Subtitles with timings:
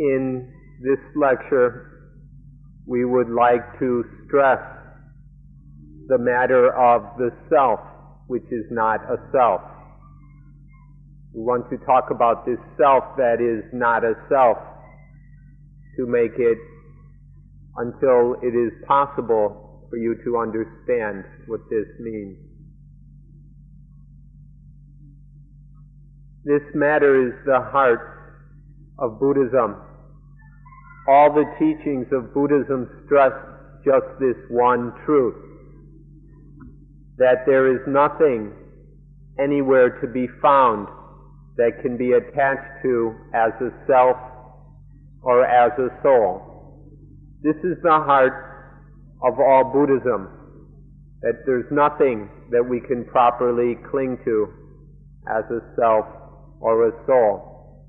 [0.00, 0.50] In
[0.80, 2.16] this lecture,
[2.86, 4.58] we would like to stress
[6.06, 7.80] the matter of the self,
[8.26, 9.60] which is not a self.
[11.34, 14.56] We want to talk about this self that is not a self
[15.98, 16.56] to make it
[17.76, 22.38] until it is possible for you to understand what this means.
[26.44, 28.00] This matter is the heart
[28.98, 29.89] of Buddhism.
[31.10, 33.32] All the teachings of Buddhism stress
[33.84, 35.34] just this one truth
[37.18, 38.52] that there is nothing
[39.42, 40.86] anywhere to be found
[41.56, 44.16] that can be attached to as a self
[45.22, 46.86] or as a soul.
[47.42, 48.32] This is the heart
[49.22, 50.28] of all Buddhism,
[51.22, 54.46] that there's nothing that we can properly cling to
[55.28, 56.06] as a self
[56.60, 57.84] or a soul.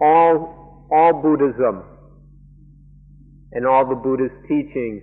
[0.00, 1.84] All, all Buddhism
[3.52, 5.02] and all the Buddhist teachings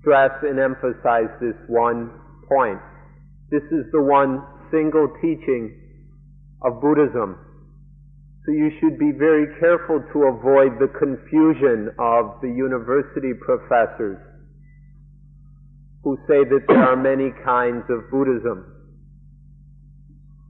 [0.00, 2.10] stress and emphasize this one
[2.48, 2.78] point.
[3.50, 5.74] This is the one single teaching
[6.62, 7.38] of Buddhism.
[8.44, 14.18] So you should be very careful to avoid the confusion of the university professors
[16.04, 18.62] who say that there are many kinds of Buddhism.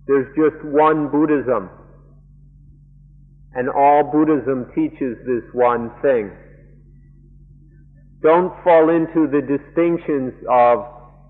[0.07, 1.71] There's just one Buddhism.
[3.57, 6.31] And all Buddhism teaches this one thing.
[8.23, 10.85] Don't fall into the distinctions of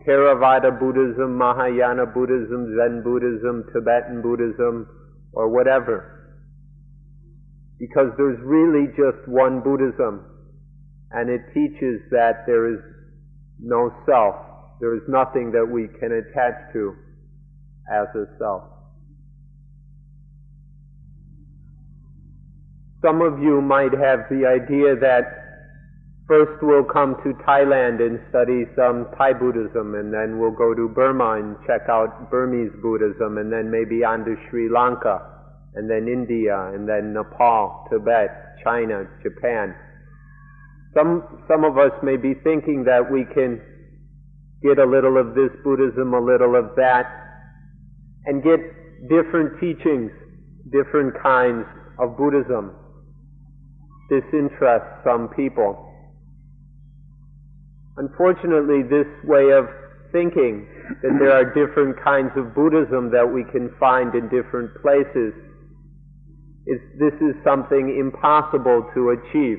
[0.06, 4.88] Theravada Buddhism, Mahayana Buddhism, Zen Buddhism, Tibetan Buddhism,
[5.32, 6.42] or whatever.
[7.78, 10.26] Because there's really just one Buddhism,
[11.12, 12.80] and it teaches that there is
[13.60, 14.34] no self.
[14.80, 16.94] There is nothing that we can attach to
[17.92, 18.75] as a self.
[23.06, 25.22] Some of you might have the idea that
[26.26, 30.88] first we'll come to Thailand and study some Thai Buddhism, and then we'll go to
[30.88, 35.22] Burma and check out Burmese Buddhism, and then maybe on to Sri Lanka,
[35.76, 39.72] and then India, and then Nepal, Tibet, China, Japan.
[40.92, 43.60] Some, some of us may be thinking that we can
[44.64, 47.06] get a little of this Buddhism, a little of that,
[48.24, 48.58] and get
[49.08, 50.10] different teachings,
[50.72, 51.66] different kinds
[52.00, 52.74] of Buddhism.
[54.08, 55.82] This interests some people.
[57.96, 59.66] Unfortunately, this way of
[60.12, 60.68] thinking
[61.02, 65.32] that there are different kinds of Buddhism that we can find in different places,
[66.66, 69.58] is, this is something impossible to achieve.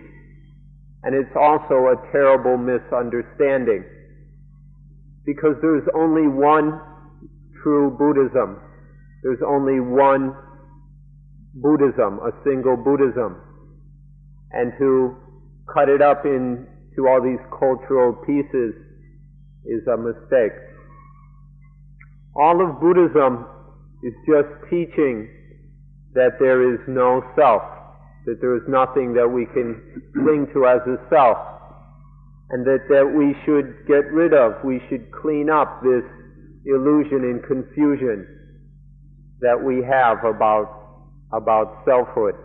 [1.04, 3.84] And it's also a terrible misunderstanding.
[5.26, 6.80] Because there's only one
[7.64, 8.62] true Buddhism.
[9.24, 10.36] There's only one
[11.56, 13.47] Buddhism, a single Buddhism.
[14.52, 15.16] And to
[15.74, 18.74] cut it up into all these cultural pieces
[19.66, 20.56] is a mistake.
[22.36, 23.46] All of Buddhism
[24.04, 25.28] is just teaching
[26.14, 27.62] that there is no self,
[28.26, 31.38] that there is nothing that we can cling to as a self,
[32.50, 36.04] and that, that we should get rid of, we should clean up this
[36.66, 38.26] illusion and confusion
[39.42, 42.36] that we have about, about selfhood.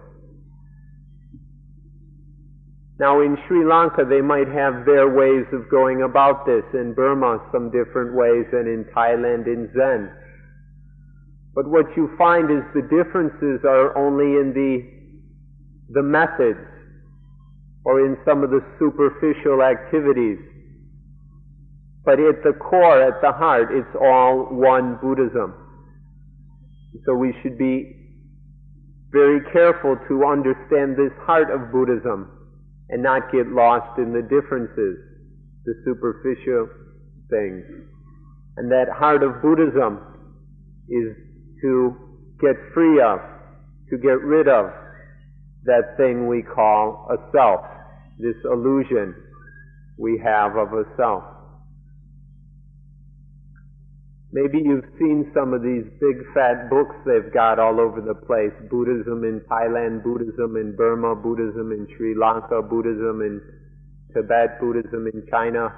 [2.98, 7.38] Now in Sri Lanka they might have their ways of going about this, in Burma
[7.52, 10.10] some different ways, and in Thailand in Zen.
[11.54, 16.60] But what you find is the differences are only in the, the methods,
[17.84, 20.38] or in some of the superficial activities.
[22.04, 25.54] But at the core, at the heart, it's all one Buddhism.
[27.06, 27.96] So we should be
[29.10, 32.41] very careful to understand this heart of Buddhism
[32.92, 35.00] and not get lost in the differences,
[35.64, 36.68] the superficial
[37.30, 37.64] things.
[38.58, 39.98] And that heart of Buddhism
[40.88, 41.16] is
[41.62, 41.96] to
[42.38, 43.18] get free of,
[43.88, 44.66] to get rid of
[45.64, 47.64] that thing we call a self,
[48.18, 49.14] this illusion
[49.98, 51.24] we have of a self.
[54.32, 58.52] Maybe you've seen some of these big fat books they've got all over the place.
[58.70, 63.42] Buddhism in Thailand, Buddhism in Burma, Buddhism in Sri Lanka, Buddhism in
[64.14, 65.68] Tibet, Buddhism in China.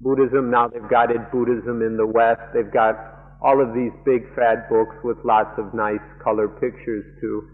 [0.00, 2.40] Buddhism, now they've got it, Buddhism in the West.
[2.54, 2.96] They've got
[3.42, 7.48] all of these big fat books with lots of nice color pictures to,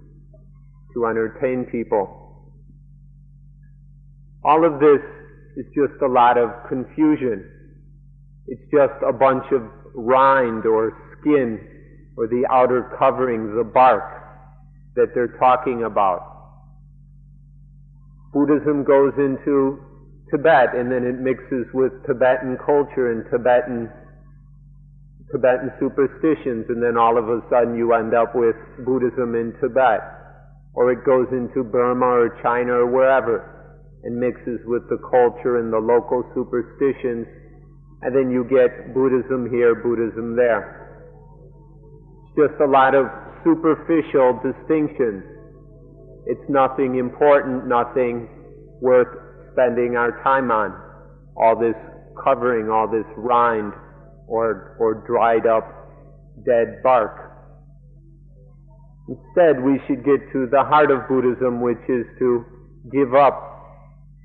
[0.94, 2.54] to entertain people.
[4.44, 5.02] All of this
[5.56, 7.42] is just a lot of confusion.
[8.46, 9.62] It's just a bunch of
[9.94, 11.60] rind or skin
[12.16, 14.02] or the outer covering, the bark
[14.96, 16.38] that they're talking about.
[18.32, 19.78] Buddhism goes into
[20.30, 23.88] Tibet and then it mixes with Tibetan culture and Tibetan
[25.32, 30.00] Tibetan superstitions and then all of a sudden you end up with Buddhism in Tibet.
[30.74, 33.58] Or it goes into Burma or China or wherever
[34.04, 37.26] and mixes with the culture and the local superstitions
[38.02, 41.02] and then you get Buddhism here, Buddhism there.
[42.36, 43.06] It's just a lot of
[43.44, 45.24] superficial distinctions.
[46.26, 48.28] It's nothing important, nothing
[48.80, 49.08] worth
[49.52, 50.74] spending our time on.
[51.36, 51.74] All this
[52.22, 53.72] covering, all this rind,
[54.28, 55.64] or, or dried up
[56.44, 57.28] dead bark.
[59.08, 62.44] Instead, we should get to the heart of Buddhism, which is to
[62.92, 63.64] give up,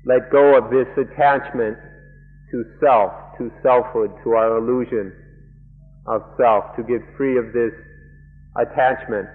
[0.04, 1.78] let go of this attachment
[2.50, 5.12] to self, to selfhood, to our illusion
[6.06, 7.72] of self, to get free of this
[8.56, 9.26] attachment.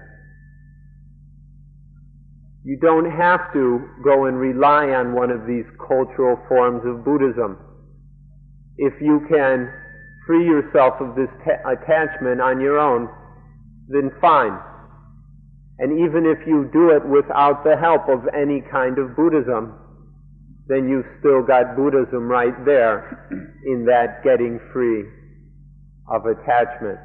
[2.63, 7.57] You don't have to go and rely on one of these cultural forms of Buddhism.
[8.77, 9.71] If you can
[10.27, 13.09] free yourself of this ta- attachment on your own,
[13.87, 14.57] then fine.
[15.79, 19.73] And even if you do it without the help of any kind of Buddhism,
[20.69, 23.27] then you've still got Buddhism right there
[23.65, 25.03] in that getting free
[26.07, 26.99] of attachment.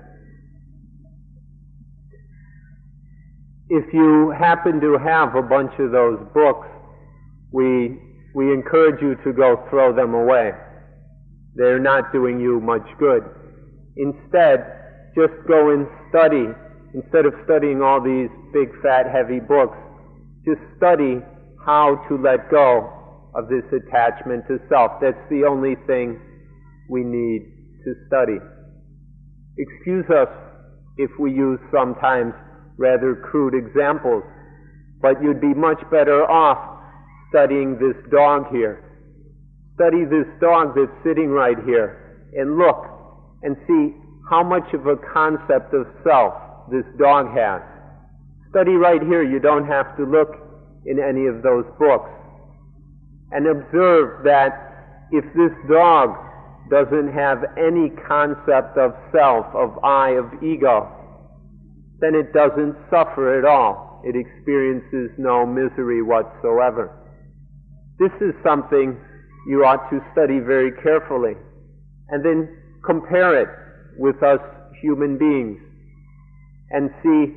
[3.71, 6.69] If you happen to have a bunch of those books,
[7.53, 7.99] we,
[8.35, 10.53] we encourage you to go throw them away.
[11.55, 13.25] They're not doing you much good.
[13.97, 14.61] Instead,
[15.17, 16.53] just go and study.
[16.93, 19.79] Instead of studying all these big, fat, heavy books,
[20.45, 21.23] just study
[21.65, 23.04] how to let go
[23.35, 24.93] of this attachment to self.
[25.01, 26.21] That's the only thing
[26.89, 27.43] we need
[27.85, 28.39] to study.
[29.59, 30.29] Excuse us
[30.97, 32.33] if we use sometimes
[32.77, 34.23] rather crude examples,
[35.01, 36.59] but you'd be much better off
[37.31, 38.85] studying this dog here
[39.75, 42.87] study this dog that's sitting right here and look
[43.43, 43.95] and see
[44.31, 46.33] how much of a concept of self
[46.71, 47.61] this dog has.
[48.51, 49.23] Study right here.
[49.23, 50.39] You don't have to look
[50.87, 52.09] in any of those books.
[53.35, 56.17] And observe that if this dog
[56.71, 60.89] doesn't have any concept of self, of I, of ego,
[62.01, 64.01] then it doesn't suffer at all.
[64.05, 66.95] It experiences no misery whatsoever.
[67.99, 68.97] This is something
[69.47, 71.35] you ought to study very carefully
[72.09, 72.49] and then
[72.85, 73.49] compare it
[73.99, 74.41] with us
[74.81, 75.59] human beings
[76.71, 77.35] and see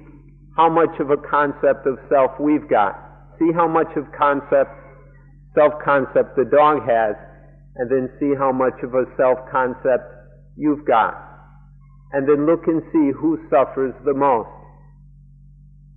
[0.56, 2.98] how much of a concept of self we've got.
[3.40, 4.72] See how much of concept,
[5.58, 7.16] self-concept the dog has,
[7.78, 10.06] and then see how much of a self-concept
[10.56, 11.14] you've got.
[12.14, 14.50] And then look and see who suffers the most.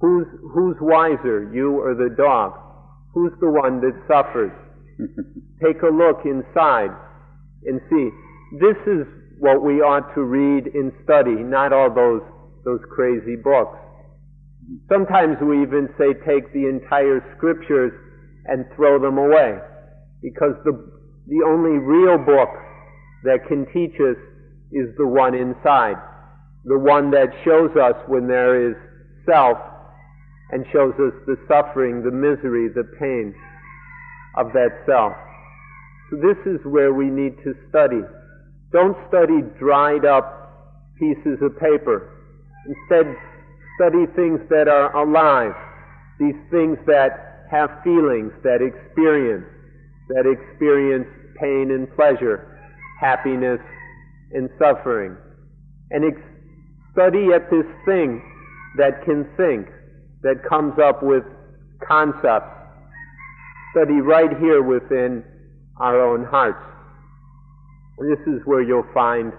[0.01, 2.53] Who's, who's wiser, you or the dog?
[3.13, 4.53] Who's the one that suffers?
[5.65, 6.91] Take a look inside
[7.65, 8.09] and see.
[8.61, 9.07] This is
[9.39, 12.23] what we ought to read and study, not all those,
[12.65, 13.77] those crazy books.
[14.89, 17.93] Sometimes we even say take the entire scriptures
[18.47, 19.59] and throw them away.
[20.23, 20.73] Because the,
[21.27, 22.51] the only real book
[23.25, 24.17] that can teach us
[24.73, 25.97] is the one inside.
[26.65, 28.77] The one that shows us when there is
[29.27, 29.59] self
[30.51, 33.35] and shows us the suffering, the misery, the pain
[34.37, 35.13] of that self.
[36.11, 38.03] So this is where we need to study.
[38.73, 42.11] Don't study dried up pieces of paper.
[42.67, 43.15] Instead,
[43.77, 45.55] study things that are alive.
[46.19, 49.47] These things that have feelings, that experience,
[50.09, 52.59] that experience pain and pleasure,
[53.01, 53.61] happiness
[54.33, 55.17] and suffering.
[55.91, 56.21] And ex-
[56.93, 58.23] study at this thing
[58.77, 59.69] that can think,
[60.23, 61.25] that comes up with
[61.87, 62.55] concepts,
[63.73, 65.25] study right here within
[65.79, 66.63] our own hearts.
[67.99, 69.33] And this is where you'll find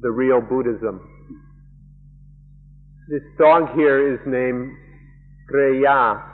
[0.00, 1.00] the real Buddhism.
[3.08, 4.72] This dog here is named
[5.52, 6.31] Greya,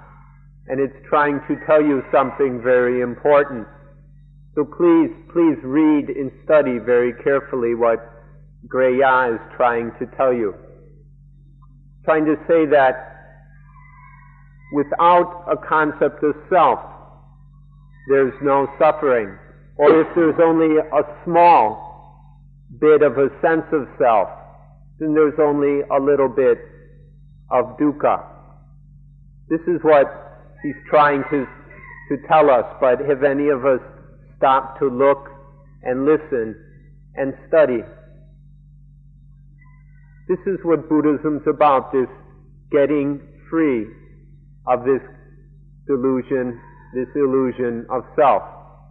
[0.68, 3.66] and it's trying to tell you something very important.
[4.54, 7.98] So please, please read and study very carefully what
[8.66, 10.54] Greya is trying to tell you.
[12.04, 13.08] Trying to say that
[14.74, 16.80] without a concept of self,
[18.08, 19.38] there's no suffering.
[19.76, 21.88] Or if there's only a small
[22.80, 24.28] bit of a sense of self,
[24.98, 26.58] then there's only a little bit
[27.50, 28.24] of dukkha.
[29.48, 30.27] This is what
[30.62, 31.46] he's trying to,
[32.08, 33.80] to tell us, but have any of us
[34.36, 35.28] stopped to look
[35.82, 36.54] and listen
[37.14, 37.82] and study?
[40.28, 42.08] This is what Buddhism's about, this
[42.70, 43.86] getting free
[44.66, 45.00] of this
[45.86, 46.60] delusion
[46.94, 48.42] this illusion of self.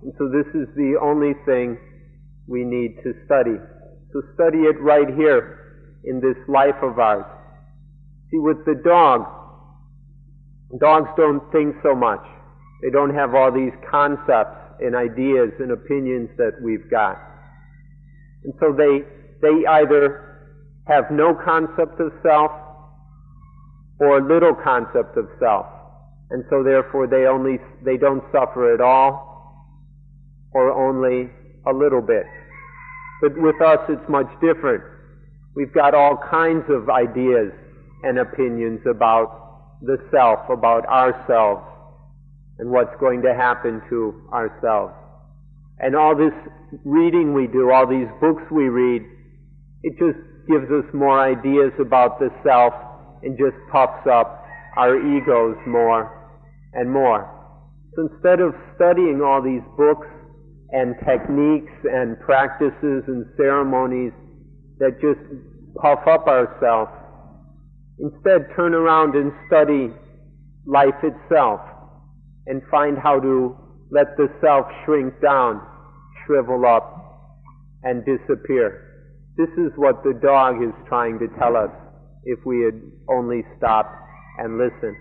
[0.04, 1.78] And so this is the only thing
[2.48, 3.58] we need to study.
[4.14, 7.26] So study it right here in this life of ours.
[8.32, 9.26] See, with the dog,
[10.76, 12.24] dogs don't think so much.
[12.82, 17.18] They don't have all these concepts and ideas and opinions that we've got.
[18.44, 19.02] And so they,
[19.42, 20.28] they either
[20.88, 22.52] have no concept of self
[24.00, 25.66] or little concept of self.
[26.30, 29.26] And so therefore they only, they don't suffer at all
[30.54, 31.32] or only
[31.66, 32.26] a little bit.
[33.22, 34.84] But with us it's much different.
[35.56, 37.52] We've got all kinds of ideas
[38.04, 39.47] and opinions about
[39.82, 41.62] the self, about ourselves,
[42.60, 44.94] and what's going to happen to ourselves.
[45.80, 46.34] And all this
[46.84, 49.04] reading we do, all these books we read,
[49.84, 50.18] it just
[50.48, 52.74] gives us more ideas about the self
[53.22, 56.34] and just puffs up our egos more
[56.74, 57.30] and more.
[57.96, 60.08] So instead of studying all these books
[60.70, 64.14] and techniques and practices and ceremonies
[64.80, 65.20] that just
[65.82, 66.92] puff up ourselves,
[68.00, 69.94] instead turn around and study
[70.66, 71.62] life itself
[72.46, 73.56] and find how to
[73.92, 75.62] let the self shrink down,
[76.26, 76.98] shrivel up,
[77.84, 78.84] and disappear.
[79.38, 81.70] This is what the dog is trying to tell us
[82.24, 83.94] if we had only stopped
[84.40, 84.98] and listened.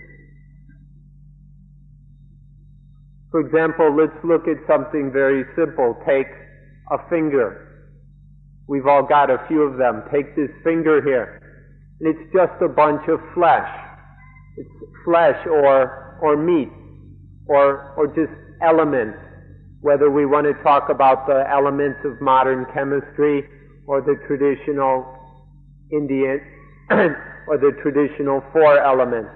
[3.31, 5.97] For example, let's look at something very simple.
[6.07, 6.29] Take
[6.91, 7.91] a finger.
[8.69, 10.03] We've all got a few of them.
[10.13, 11.46] Take this finger here.
[12.01, 13.69] And it's just a bunch of flesh.
[14.57, 14.71] It's
[15.05, 16.69] flesh or, or meat
[17.47, 19.19] or, or just elements,
[19.81, 23.45] whether we want to talk about the elements of modern chemistry
[23.87, 25.07] or the traditional
[25.93, 26.41] Indian
[26.91, 29.31] or the traditional four elements.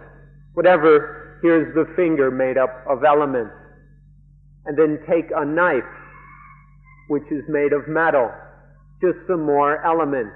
[0.54, 3.52] Whatever, here's the finger made up of elements.
[4.66, 5.88] And then take a knife,
[7.08, 8.30] which is made of metal,
[9.00, 10.34] just some more elements.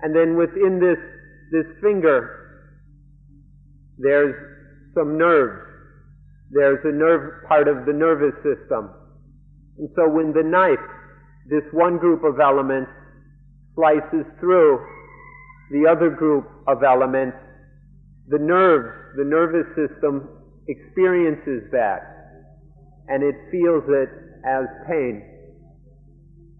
[0.00, 0.98] And then within this,
[1.52, 2.80] this finger,
[3.98, 4.34] there's
[4.94, 5.64] some nerves.
[6.50, 8.90] There's a nerve, part of the nervous system.
[9.78, 10.78] And so when the knife,
[11.48, 12.90] this one group of elements,
[13.74, 14.84] slices through
[15.70, 17.36] the other group of elements,
[18.28, 20.28] the nerves, the nervous system
[20.68, 22.18] experiences that
[23.08, 24.10] and it feels it
[24.46, 25.24] as pain.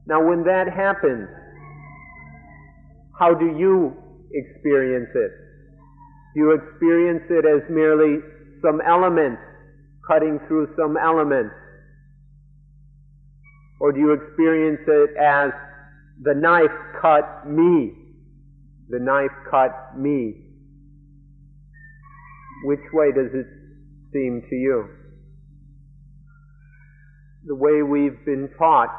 [0.07, 1.28] Now when that happens,
[3.18, 3.96] how do you
[4.32, 5.32] experience it?
[6.34, 8.18] Do you experience it as merely
[8.62, 9.42] some elements
[10.06, 11.54] cutting through some elements?
[13.80, 15.50] Or do you experience it as
[16.22, 17.92] the knife cut me?
[18.88, 20.34] The knife cut me.
[22.64, 23.46] Which way does it
[24.12, 24.88] seem to you?
[27.46, 28.94] The way we've been taught,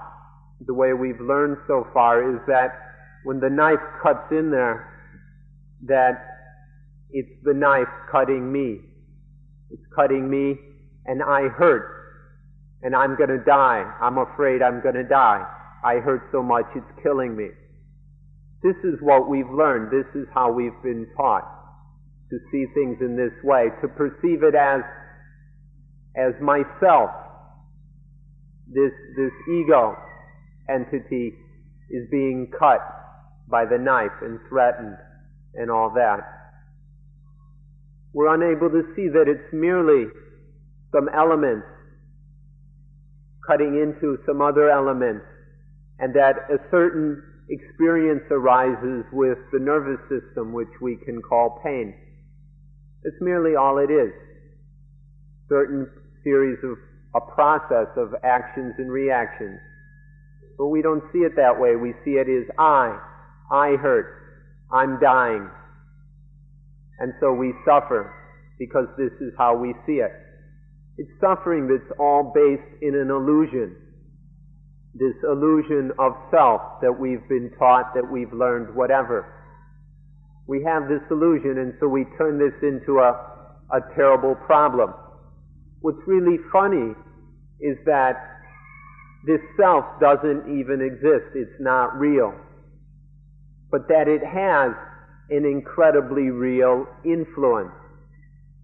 [0.65, 2.88] the way we've learned so far is that
[3.23, 4.89] when the knife cuts in there,
[5.87, 6.29] that
[7.11, 8.79] it's the knife cutting me.
[9.71, 10.57] It's cutting me
[11.05, 11.95] and I hurt.
[12.81, 13.83] And I'm gonna die.
[14.01, 15.43] I'm afraid I'm gonna die.
[15.83, 17.49] I hurt so much it's killing me.
[18.61, 19.91] This is what we've learned.
[19.91, 21.43] This is how we've been taught
[22.29, 24.81] to see things in this way, to perceive it as,
[26.15, 27.09] as myself.
[28.67, 29.95] This, this ego
[30.69, 31.33] entity
[31.89, 32.79] is being cut
[33.49, 34.97] by the knife and threatened
[35.55, 36.19] and all that.
[38.13, 40.05] We're unable to see that it's merely
[40.91, 41.67] some elements
[43.45, 45.25] cutting into some other elements
[45.99, 51.93] and that a certain experience arises with the nervous system which we can call pain.
[53.03, 54.13] It's merely all it is.
[55.47, 55.89] Certain
[56.23, 56.77] series of
[57.15, 59.59] a process of actions and reactions.
[60.57, 61.75] But we don't see it that way.
[61.75, 62.99] We see it as I.
[63.51, 64.15] I hurt.
[64.71, 65.49] I'm dying.
[66.99, 68.13] And so we suffer
[68.59, 70.11] because this is how we see it.
[70.97, 73.75] It's suffering that's all based in an illusion.
[74.93, 79.33] This illusion of self that we've been taught, that we've learned, whatever.
[80.45, 83.15] We have this illusion and so we turn this into a,
[83.71, 84.93] a terrible problem.
[85.79, 86.93] What's really funny
[87.61, 88.19] is that
[89.25, 91.31] this self doesn't even exist.
[91.35, 92.33] It's not real
[93.71, 94.71] but that it has
[95.29, 97.71] an incredibly real influence.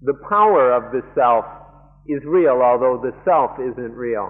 [0.02, 1.46] The power of the self
[2.08, 4.30] is real, although the self isn't real.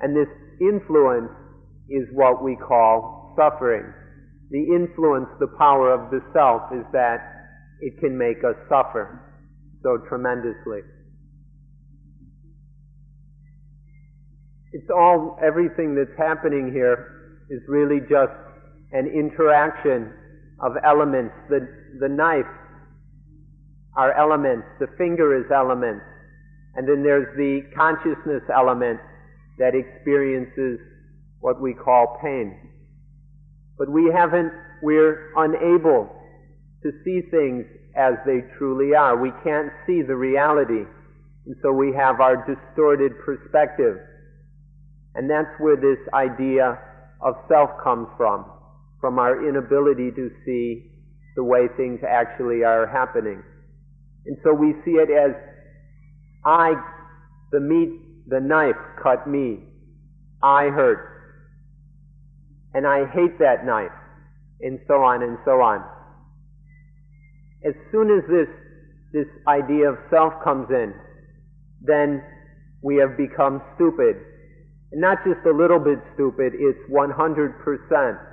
[0.00, 0.28] And this
[0.60, 1.30] influence
[1.88, 3.92] is what we call suffering.
[4.50, 7.18] The influence, the power of the self is that
[7.80, 9.20] it can make us suffer
[9.82, 10.80] so tremendously.
[14.72, 18.32] It's all, everything that's happening here is really just
[18.92, 20.12] an interaction
[20.60, 21.34] of elements.
[21.48, 21.68] The,
[22.00, 22.46] the knife
[23.96, 26.04] are elements, the finger is elements,
[26.74, 28.98] and then there's the consciousness element
[29.58, 30.78] that experiences
[31.40, 32.56] what we call pain.
[33.78, 36.08] But we haven't, we're unable
[36.82, 39.20] to see things as they truly are.
[39.20, 40.84] We can't see the reality.
[41.46, 43.98] And so we have our distorted perspective.
[45.14, 46.78] And that's where this idea
[47.20, 48.46] of self comes from,
[49.02, 50.92] from our inability to see
[51.34, 53.42] the way things actually are happening.
[54.24, 55.34] And so we see it as
[56.46, 56.74] I,
[57.50, 57.90] the meat,
[58.28, 59.58] the knife cut me.
[60.40, 61.08] I hurt.
[62.74, 63.90] And I hate that knife.
[64.60, 65.84] And so on and so on.
[67.66, 68.48] As soon as this,
[69.12, 70.94] this idea of self comes in,
[71.80, 72.22] then
[72.82, 74.14] we have become stupid.
[74.92, 78.31] And not just a little bit stupid, it's 100%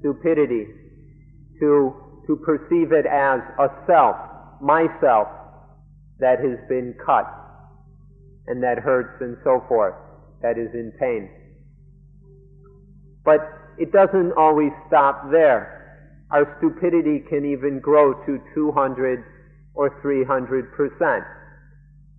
[0.00, 0.66] stupidity
[1.60, 1.94] to,
[2.26, 4.16] to perceive it as a self,
[4.60, 5.28] myself,
[6.18, 7.24] that has been cut
[8.46, 9.94] and that hurts and so forth,
[10.42, 11.30] that is in pain.
[13.24, 13.40] But
[13.78, 16.26] it doesn't always stop there.
[16.30, 19.24] Our stupidity can even grow to 200
[19.74, 21.24] or 300 percent.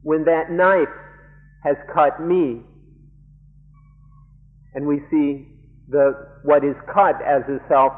[0.04, 0.94] When that knife
[1.64, 2.62] has cut me,
[4.74, 5.48] and we see
[5.92, 7.94] the, what is cut as a self,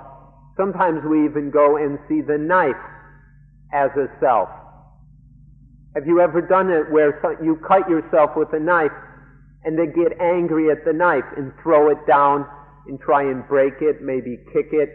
[0.57, 2.81] sometimes we even go and see the knife
[3.71, 4.49] as a self.
[5.95, 8.91] Have you ever done it where you cut yourself with a knife
[9.63, 12.45] and then get angry at the knife and throw it down
[12.87, 14.89] and try and break it, maybe kick it,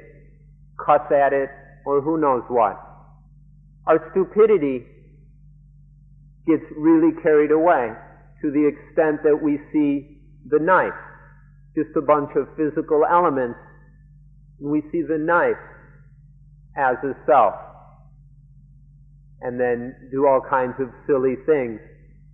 [0.84, 1.48] cuss at it,
[1.86, 2.76] or who knows what?
[3.86, 4.84] Our stupidity
[6.46, 7.92] gets really carried away
[8.42, 10.18] to the extent that we see
[10.50, 10.98] the knife
[11.78, 13.58] just a bunch of physical elements,
[14.58, 15.62] and we see the knife
[16.76, 17.54] as a self,
[19.42, 21.78] and then do all kinds of silly things.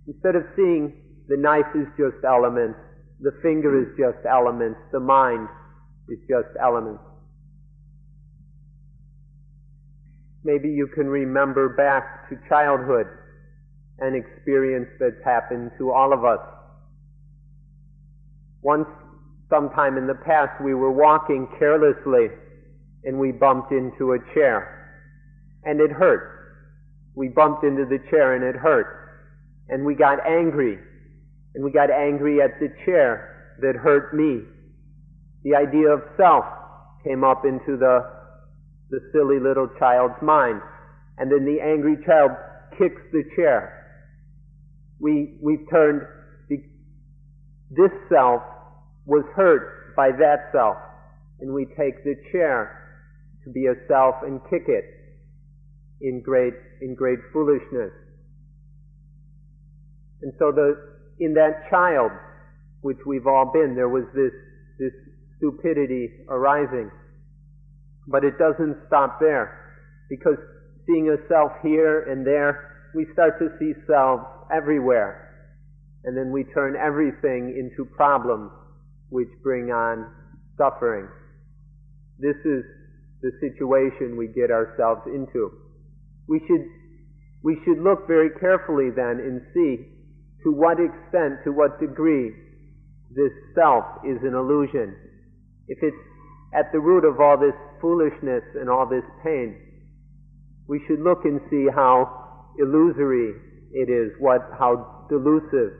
[0.07, 0.93] Instead of seeing
[1.27, 2.79] the knife is just elements,
[3.21, 5.47] the finger is just elements, the mind
[6.09, 7.01] is just elements.
[10.43, 13.07] Maybe you can remember back to childhood
[13.99, 16.43] an experience that's happened to all of us.
[18.61, 18.87] Once
[19.49, 22.27] sometime in the past we were walking carelessly
[23.03, 24.75] and we bumped into a chair
[25.63, 26.31] and it hurt.
[27.15, 28.87] We bumped into the chair and it hurt.
[29.69, 30.77] And we got angry.
[31.55, 34.41] And we got angry at the chair that hurt me.
[35.43, 36.45] The idea of self
[37.03, 37.99] came up into the,
[38.89, 40.61] the silly little child's mind.
[41.17, 42.31] And then the angry child
[42.77, 43.71] kicks the chair.
[44.99, 46.01] We, we turned,
[46.49, 46.57] the,
[47.71, 48.41] this self
[49.05, 50.77] was hurt by that self.
[51.39, 52.81] And we take the chair
[53.43, 54.85] to be a self and kick it
[56.01, 57.91] in great, in great foolishness.
[60.21, 60.73] And so the,
[61.19, 62.11] in that child,
[62.81, 64.31] which we've all been, there was this,
[64.79, 64.93] this
[65.37, 66.89] stupidity arising.
[68.07, 69.61] But it doesn't stop there.
[70.09, 70.37] Because
[70.85, 74.23] seeing a self here and there, we start to see selves
[74.55, 75.21] everywhere.
[76.05, 78.51] And then we turn everything into problems
[79.09, 80.11] which bring on
[80.57, 81.07] suffering.
[82.19, 82.63] This is
[83.21, 85.51] the situation we get ourselves into.
[86.27, 86.65] We should,
[87.43, 89.95] we should look very carefully then and see
[90.43, 92.31] to what extent, to what degree
[93.09, 94.95] this self is an illusion.
[95.67, 95.97] If it's
[96.53, 99.57] at the root of all this foolishness and all this pain,
[100.67, 103.33] we should look and see how illusory
[103.73, 105.73] it is, what, how delusive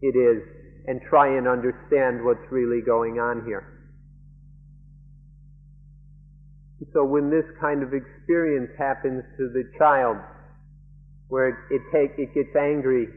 [0.00, 0.42] it is
[0.86, 3.72] and try and understand what's really going on here.
[6.92, 10.16] So when this kind of experience happens to the child,
[11.28, 13.08] where it, it take it gets angry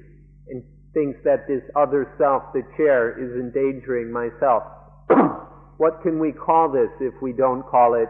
[0.47, 4.63] and thinks that this other self, the chair, is endangering myself.
[5.77, 8.07] what can we call this if we don't call it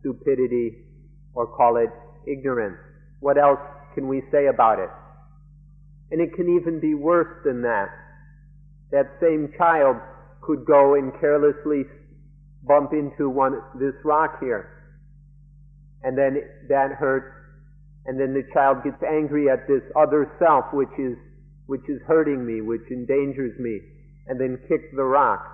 [0.00, 0.84] stupidity
[1.34, 1.90] or call it
[2.30, 2.78] ignorance?
[3.20, 3.58] What else
[3.94, 4.90] can we say about it?
[6.10, 7.88] And it can even be worse than that
[8.90, 9.96] that same child
[10.40, 11.84] could go and carelessly
[12.62, 14.68] bump into one this rock here,
[16.02, 17.34] and then that hurts,
[18.06, 21.16] and then the child gets angry at this other self which is
[21.66, 23.78] which is hurting me, which endangers me,
[24.26, 25.44] and then kicks the rock.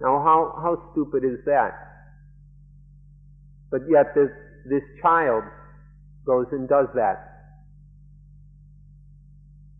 [0.00, 1.72] Now, how how stupid is that?
[3.70, 4.30] But yet this
[4.68, 5.44] this child
[6.26, 7.24] goes and does that.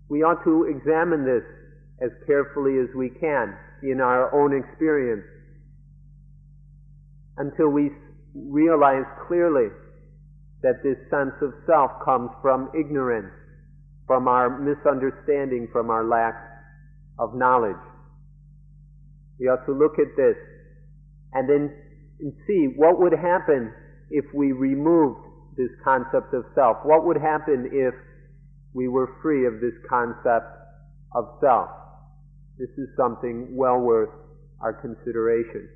[0.08, 1.44] We ought to examine this
[2.02, 5.24] as carefully as we can in our own experience
[7.38, 7.90] until we
[8.34, 9.68] realize clearly
[10.62, 13.30] that this sense of self comes from ignorance,
[14.06, 16.34] from our misunderstanding, from our lack
[17.18, 17.78] of knowledge.
[19.38, 20.36] We ought to look at this
[21.32, 21.70] and then
[22.46, 23.72] see what would happen
[24.10, 25.20] if we removed
[25.56, 26.78] this concept of self.
[26.82, 27.94] What would happen if
[28.74, 30.46] we were free of this concept
[31.14, 31.68] of self?
[32.58, 34.10] This is something well worth
[34.60, 35.68] our consideration.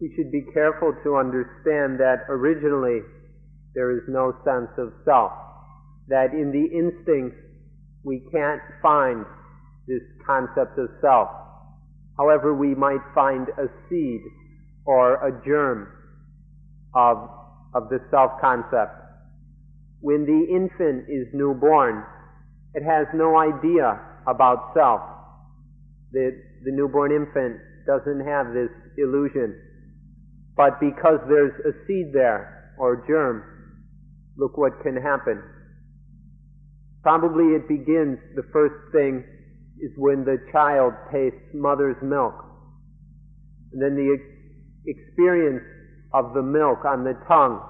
[0.00, 3.02] We should be careful to understand that originally
[3.74, 5.30] there is no sense of self.
[6.08, 7.38] That in the instincts
[8.02, 9.24] we can't find
[9.86, 11.28] this concept of self.
[12.18, 14.20] However, we might find a seed
[14.84, 15.86] or a germ
[16.94, 17.30] of,
[17.74, 18.98] of the self concept.
[20.00, 22.04] When the infant is newborn,
[22.74, 25.00] it has no idea about self.
[26.12, 29.58] The, the newborn infant doesn't have this illusion.
[30.56, 33.42] But because there's a seed there, or germ,
[34.36, 35.42] look what can happen.
[37.02, 39.24] Probably it begins, the first thing
[39.80, 42.34] is when the child tastes mother's milk.
[43.72, 44.16] And then the
[44.86, 45.64] experience
[46.14, 47.60] of the milk on the tongue,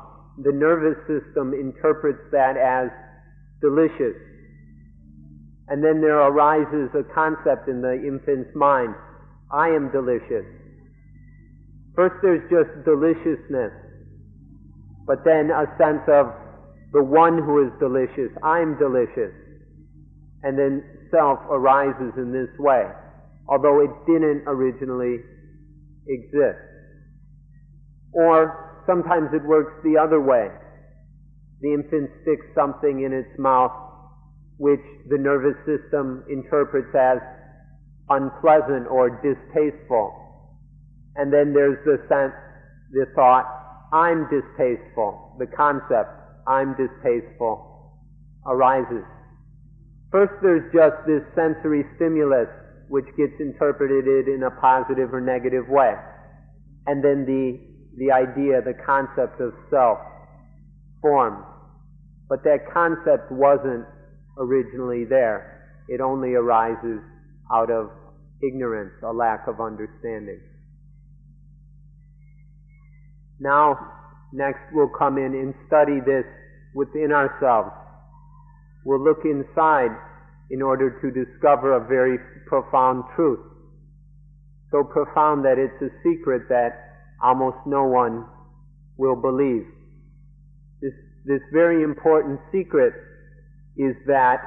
[0.43, 2.91] the nervous system interprets that as
[3.61, 4.17] delicious.
[5.73, 8.93] And then there arises a concept in the infant's mind
[9.51, 10.45] I am delicious.
[11.97, 13.73] First, there's just deliciousness,
[15.07, 16.29] but then a sense of
[16.93, 18.29] the one who is delicious.
[18.45, 19.33] I'm delicious.
[20.43, 22.85] And then self arises in this way,
[23.49, 25.25] although it didn't originally
[26.07, 26.61] exist.
[28.13, 30.49] Or sometimes it works the other way.
[31.63, 33.73] The infant sticks something in its mouth
[34.63, 37.19] which the nervous system interprets as
[38.15, 40.15] unpleasant or distasteful.
[41.17, 42.31] And then there's the sense,
[42.95, 43.43] the thought,
[43.93, 45.35] I'm distasteful.
[45.43, 46.15] The concept,
[46.47, 47.99] I'm distasteful,
[48.47, 49.03] arises.
[50.13, 52.47] First, there's just this sensory stimulus
[52.87, 55.95] which gets interpreted in a positive or negative way.
[56.87, 57.59] And then the,
[57.99, 59.99] the idea, the concept of self
[61.01, 61.43] forms.
[62.29, 63.91] But that concept wasn't
[64.39, 65.75] originally there.
[65.89, 67.01] It only arises
[67.53, 67.91] out of
[68.43, 70.41] ignorance, a lack of understanding.
[73.41, 73.77] Now,
[74.33, 76.25] next we'll come in and study this
[76.75, 77.73] within ourselves
[78.85, 79.95] We'll look inside
[80.51, 83.41] in order to discover a very profound truth.
[84.71, 86.71] So profound that it's a secret that
[87.23, 88.27] almost no one
[88.97, 89.65] will believe.
[90.81, 90.93] This,
[91.25, 92.93] this very important secret
[93.77, 94.39] is that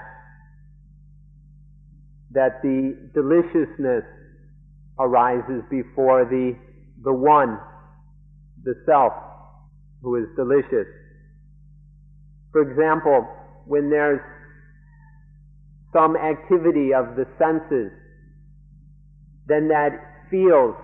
[2.31, 4.03] that the deliciousness
[4.99, 6.55] arises before the
[7.03, 7.59] the one,
[8.63, 9.13] the self,
[10.01, 10.87] who is delicious.
[12.51, 13.27] For example,
[13.65, 14.21] when there's
[15.93, 17.91] some activity of the senses,
[19.47, 19.91] then that
[20.29, 20.75] feels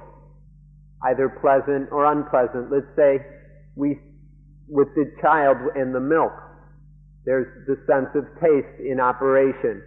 [1.04, 2.72] either pleasant or unpleasant.
[2.72, 3.26] Let's say
[3.76, 4.00] we,
[4.68, 6.32] with the child and the milk,
[7.26, 9.82] there's the sense of taste in operation.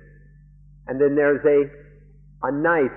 [0.87, 2.95] And then there's a, a nice,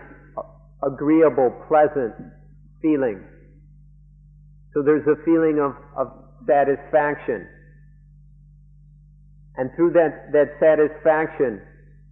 [0.84, 2.14] agreeable, pleasant
[2.82, 3.24] feeling.
[4.74, 6.14] So there's a feeling of, of
[6.46, 7.48] satisfaction.
[9.56, 11.62] And through that, that satisfaction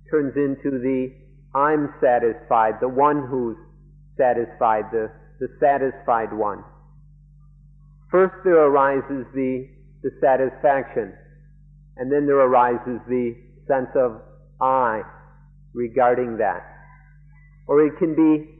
[0.10, 1.14] turns into the
[1.56, 3.56] I'm satisfied, the one who's
[4.18, 5.10] satisfied, the,
[5.40, 6.64] the satisfied one.
[8.12, 9.70] First there arises the,
[10.04, 11.14] the satisfaction,
[11.98, 13.36] and then there arises the
[13.68, 14.22] sense of
[14.62, 15.02] I
[15.74, 16.64] regarding that.
[17.68, 18.52] Or it can be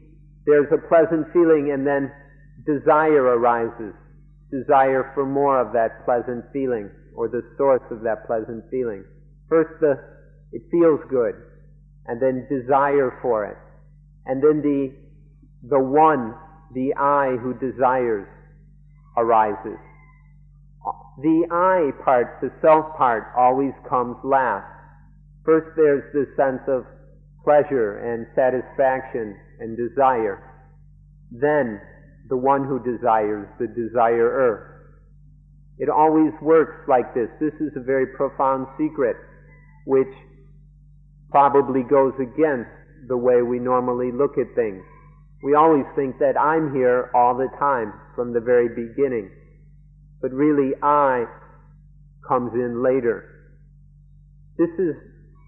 [0.46, 2.12] there's a pleasant feeling and then
[2.64, 3.94] desire arises,
[4.50, 9.04] desire for more of that pleasant feeling or the source of that pleasant feeling.
[9.48, 9.94] First, the,
[10.52, 11.34] it feels good,
[12.06, 13.56] and then desire for it,
[14.26, 14.92] and then the,
[15.68, 16.34] the one,
[16.74, 18.28] the I who desires,
[19.16, 19.78] arises.
[21.18, 24.68] The I part, the self part, always comes last.
[25.44, 26.84] First, there's the sense of
[27.42, 30.42] pleasure and satisfaction and desire.
[31.30, 31.80] Then,
[32.28, 34.72] the one who desires, the desirer.
[35.78, 37.28] It always works like this.
[37.40, 39.16] This is a very profound secret,
[39.86, 40.12] which
[41.30, 42.70] probably goes against
[43.08, 44.82] the way we normally look at things.
[45.42, 49.30] We always think that I'm here all the time from the very beginning.
[50.26, 51.26] But really, I
[52.26, 53.22] comes in later.
[54.58, 54.96] This is,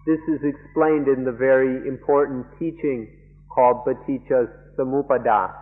[0.08, 3.10] This is explained in the very important teaching
[3.52, 5.52] called Paticca Samuppada,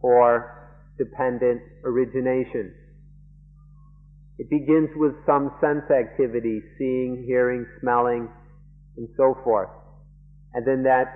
[0.00, 2.72] or dependent origination.
[4.38, 8.28] It begins with some sense activity, seeing, hearing, smelling,
[8.96, 9.70] and so forth.
[10.54, 11.08] And then that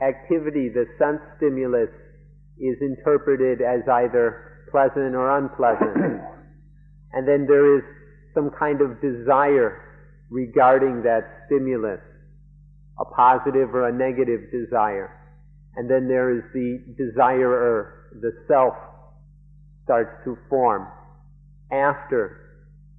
[0.00, 1.90] activity, the sense stimulus,
[2.58, 6.22] is interpreted as either pleasant or unpleasant.
[7.12, 7.82] And then there is
[8.34, 9.82] some kind of desire
[10.30, 12.00] regarding that stimulus,
[12.98, 15.12] a positive or a negative desire.
[15.76, 18.74] And then there is the desirer, the self
[19.84, 20.86] starts to form
[21.70, 22.38] after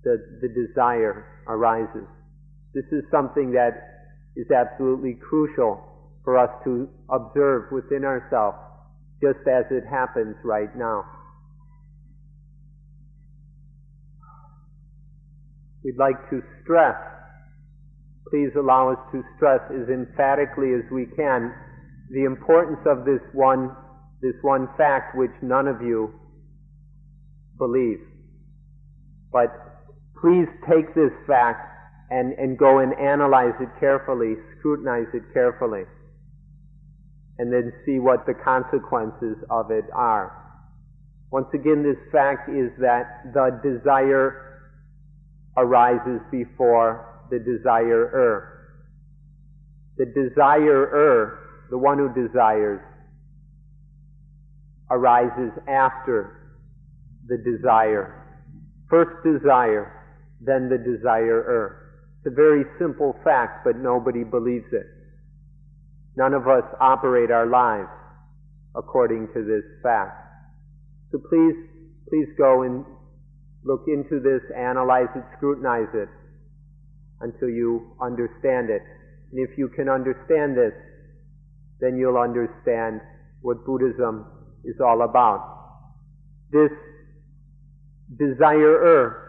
[0.03, 2.07] the, the desire arises.
[2.73, 3.93] This is something that
[4.35, 5.81] is absolutely crucial
[6.23, 8.57] for us to observe within ourselves,
[9.21, 11.05] just as it happens right now.
[15.83, 16.95] We'd like to stress,
[18.29, 21.53] please allow us to stress as emphatically as we can
[22.09, 23.75] the importance of this one,
[24.21, 26.13] this one fact which none of you
[27.57, 27.99] believe.
[29.31, 29.49] But
[30.21, 31.67] please take this fact
[32.11, 35.83] and, and go and analyze it carefully, scrutinize it carefully,
[37.39, 40.39] and then see what the consequences of it are.
[41.31, 44.52] Once again, this fact is that the desire
[45.57, 48.49] arises before the desirer.
[49.97, 52.81] The desirer the one who desires,
[54.91, 56.53] arises after
[57.25, 58.13] the desire.
[58.91, 59.91] First desire,
[60.39, 61.79] then the desirer.
[62.19, 64.85] It's a very simple fact, but nobody believes it.
[66.15, 67.89] None of us operate our lives
[68.75, 70.13] according to this fact.
[71.11, 71.55] So please,
[72.07, 72.85] please go and
[73.65, 76.09] look into this, analyze it, scrutinize it
[77.21, 78.81] until you understand it.
[79.31, 80.73] And if you can understand this,
[81.79, 83.01] then you'll understand
[83.41, 84.25] what Buddhism
[84.63, 85.49] is all about.
[86.51, 86.71] This
[88.17, 89.23] desirer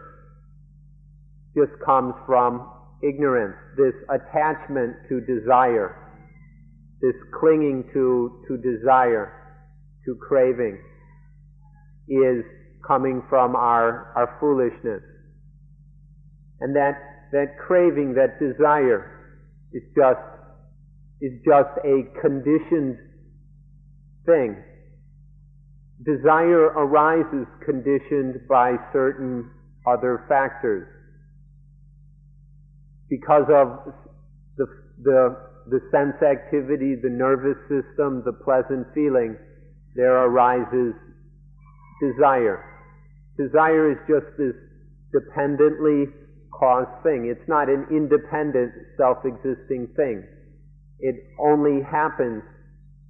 [1.55, 2.69] just comes from
[3.01, 5.95] ignorance, this attachment to desire,
[7.01, 9.31] this clinging to, to desire,
[10.05, 10.77] to craving,
[12.07, 12.43] is
[12.87, 15.01] coming from our, our foolishness.
[16.61, 16.93] And that,
[17.31, 19.11] that craving, that desire,
[19.73, 20.19] is just
[21.21, 22.97] is just a conditioned
[24.25, 24.61] thing.
[26.05, 29.49] Desire arises conditioned by certain
[29.87, 30.87] other factors.
[33.09, 33.93] Because of
[34.57, 34.65] the,
[35.03, 39.37] the, the sense activity, the nervous system, the pleasant feeling,
[39.95, 40.93] there arises
[42.01, 42.74] desire.
[43.37, 44.55] Desire is just this
[45.11, 46.07] dependently
[46.51, 47.27] caused thing.
[47.27, 50.23] It's not an independent, self-existing thing.
[50.99, 52.43] It only happens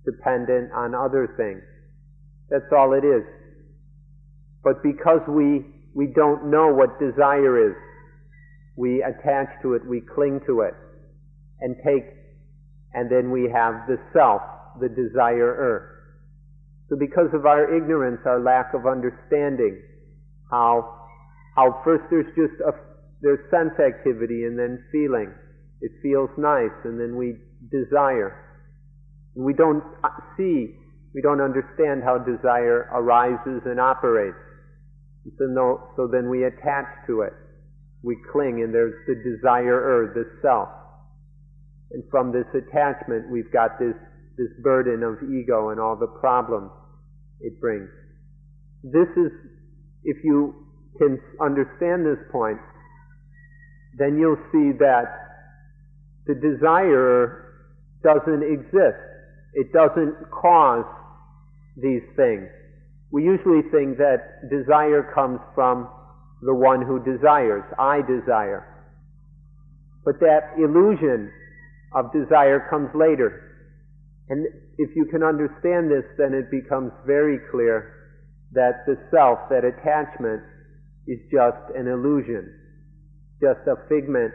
[0.06, 1.62] dependent on other things.
[2.50, 3.24] That's all it is.
[4.64, 7.76] But because we, we don't know what desire is,
[8.76, 10.74] we attach to it, we cling to it,
[11.62, 12.06] and take,
[12.94, 14.42] and then we have the self,
[14.82, 15.92] the desirer.
[16.90, 19.82] So because of our ignorance, our lack of understanding,
[20.56, 21.08] how,
[21.56, 22.72] how first there's just a,
[23.22, 25.34] there's sense activity and then feeling.
[25.82, 27.36] It feels nice and then we
[27.68, 28.32] desire.
[29.36, 29.84] And we don't
[30.38, 30.72] see,
[31.14, 34.40] we don't understand how desire arises and operates.
[35.38, 37.34] So, no, so then we attach to it.
[38.04, 40.70] We cling, and there's the desirer, the self.
[41.92, 43.96] And from this attachment, we've got this,
[44.38, 46.70] this burden of ego and all the problems
[47.42, 47.90] it brings.
[48.84, 49.32] This is,
[50.06, 50.54] if you
[50.98, 52.60] can understand this point,
[53.98, 55.06] then you'll see that
[56.28, 57.66] the desire
[58.04, 59.02] doesn't exist.
[59.54, 60.86] It doesn't cause
[61.78, 62.48] these things.
[63.12, 65.90] We usually think that desire comes from
[66.42, 67.64] the one who desires.
[67.80, 68.68] I desire.
[70.04, 71.32] But that illusion
[71.94, 73.42] of desire comes later.
[74.30, 74.46] And
[74.78, 78.05] if you can understand this, then it becomes very clear
[78.56, 80.42] that the self, that attachment,
[81.08, 82.50] is just an illusion,
[83.40, 84.34] just a figment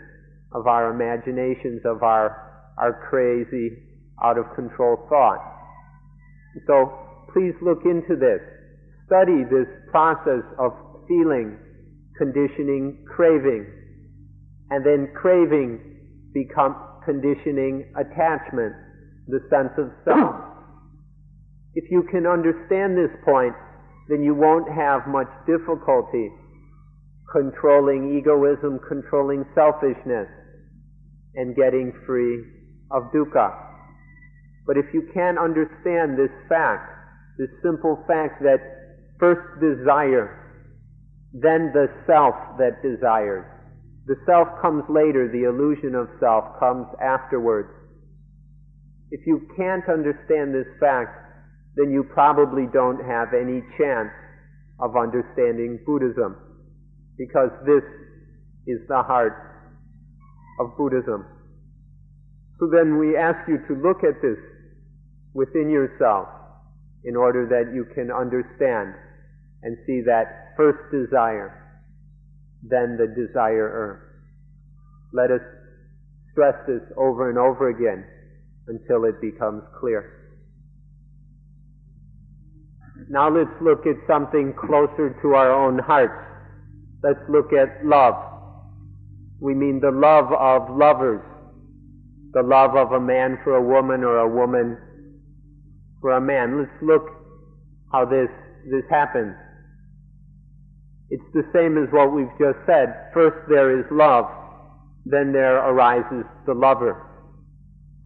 [0.54, 2.46] of our imaginations, of our
[2.78, 3.76] our crazy,
[4.22, 5.42] out of control thought.
[6.66, 8.40] So please look into this.
[9.06, 10.72] Study this process of
[11.08, 11.58] feeling,
[12.16, 13.66] conditioning, craving,
[14.70, 15.80] and then craving
[16.32, 18.72] become conditioning attachment,
[19.26, 20.36] the sense of self.
[21.74, 23.54] If you can understand this point,
[24.10, 26.28] then you won't have much difficulty
[27.30, 30.26] controlling egoism, controlling selfishness,
[31.36, 32.42] and getting free
[32.90, 33.54] of dukkha.
[34.66, 36.90] But if you can't understand this fact,
[37.38, 38.58] this simple fact that
[39.20, 40.36] first desire,
[41.32, 43.46] then the self that desires.
[44.06, 47.70] The self comes later, the illusion of self comes afterwards.
[49.12, 51.29] If you can't understand this fact,
[51.76, 54.10] then you probably don't have any chance
[54.80, 56.36] of understanding Buddhism,
[57.16, 57.84] because this
[58.66, 59.34] is the heart
[60.60, 61.24] of Buddhism.
[62.58, 64.38] So then we ask you to look at this
[65.32, 66.28] within yourself
[67.04, 68.94] in order that you can understand
[69.62, 71.80] and see that first desire,
[72.62, 74.20] then the desirer.
[75.12, 75.40] Let us
[76.32, 78.04] stress this over and over again
[78.68, 80.19] until it becomes clear.
[83.10, 86.14] Now let's look at something closer to our own hearts.
[87.02, 88.14] Let's look at love.
[89.40, 91.20] We mean the love of lovers,
[92.32, 94.78] the love of a man for a woman or a woman
[96.00, 96.60] for a man.
[96.60, 97.10] Let's look
[97.90, 98.28] how this,
[98.70, 99.34] this happens.
[101.10, 103.10] It's the same as what we've just said.
[103.12, 104.26] First there is love,
[105.04, 107.08] then there arises the lover.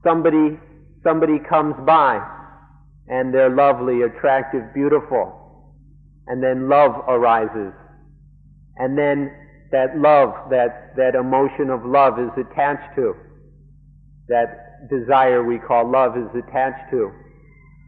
[0.03, 0.59] Somebody,
[1.03, 2.27] somebody comes by,
[3.09, 5.75] and they're lovely, attractive, beautiful,
[6.27, 7.73] and then love arises.
[8.77, 9.31] And then
[9.73, 13.14] that love, that, that emotion of love is attached to.
[14.29, 17.12] That desire we call love is attached to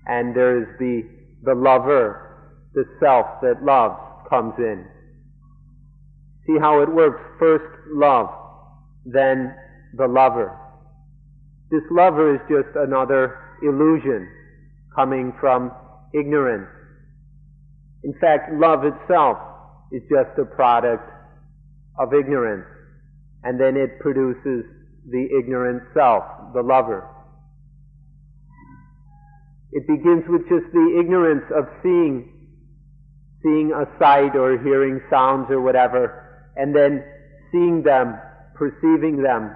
[0.06, 1.02] and there is the,
[1.42, 3.98] the lover, the self that loves
[4.30, 4.86] comes in.
[6.46, 7.20] See how it works.
[7.38, 8.28] First love,
[9.04, 9.54] then
[9.96, 10.56] the lover.
[11.70, 14.28] This lover is just another illusion
[14.96, 15.70] coming from
[16.14, 16.68] ignorance.
[18.02, 19.36] In fact, love itself
[19.92, 21.08] is just a product
[21.98, 22.66] of ignorance.
[23.44, 24.64] And then it produces
[25.08, 27.08] the ignorant self, the lover.
[29.72, 32.32] It begins with just the ignorance of seeing,
[33.42, 37.04] seeing a sight or hearing sounds or whatever, and then
[37.52, 38.18] seeing them,
[38.54, 39.54] perceiving them,